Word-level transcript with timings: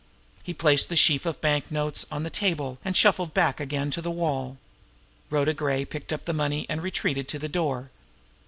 He 0.41 0.51
placed 0.55 0.89
the 0.89 0.95
sheaf 0.95 1.27
of 1.27 1.41
banknotes 1.41 2.07
on 2.11 2.23
the 2.23 2.31
table, 2.31 2.79
and 2.83 2.97
shuffled 2.97 3.35
back 3.35 3.59
again 3.59 3.91
to 3.91 4.01
the 4.01 4.09
wall. 4.09 4.57
Rhoda 5.29 5.53
Gray 5.53 5.85
picked 5.85 6.11
up 6.11 6.25
the 6.25 6.33
money, 6.33 6.65
and 6.69 6.81
retreated 6.81 7.27
to 7.27 7.37
the 7.37 7.47
door. 7.47 7.91